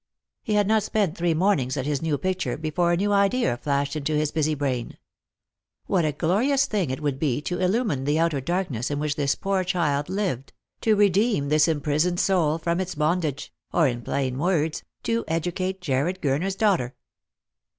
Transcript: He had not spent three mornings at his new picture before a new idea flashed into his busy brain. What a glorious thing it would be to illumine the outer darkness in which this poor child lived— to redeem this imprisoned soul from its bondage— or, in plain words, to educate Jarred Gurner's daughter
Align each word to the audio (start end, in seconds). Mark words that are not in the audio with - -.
He 0.41 0.53
had 0.55 0.65
not 0.65 0.81
spent 0.81 1.15
three 1.15 1.35
mornings 1.35 1.77
at 1.77 1.85
his 1.85 2.01
new 2.01 2.17
picture 2.17 2.57
before 2.57 2.91
a 2.91 2.97
new 2.97 3.13
idea 3.13 3.55
flashed 3.55 3.95
into 3.95 4.15
his 4.15 4.31
busy 4.31 4.55
brain. 4.55 4.97
What 5.85 6.05
a 6.05 6.11
glorious 6.11 6.65
thing 6.65 6.89
it 6.89 7.03
would 7.03 7.19
be 7.19 7.39
to 7.43 7.59
illumine 7.59 8.05
the 8.05 8.17
outer 8.17 8.41
darkness 8.41 8.89
in 8.89 8.97
which 8.97 9.15
this 9.15 9.35
poor 9.35 9.63
child 9.63 10.09
lived— 10.09 10.53
to 10.81 10.95
redeem 10.95 11.49
this 11.49 11.67
imprisoned 11.67 12.19
soul 12.19 12.57
from 12.57 12.79
its 12.79 12.95
bondage— 12.95 13.53
or, 13.75 13.87
in 13.87 14.01
plain 14.01 14.39
words, 14.39 14.81
to 15.03 15.23
educate 15.29 15.81
Jarred 15.81 16.19
Gurner's 16.19 16.55
daughter 16.55 16.95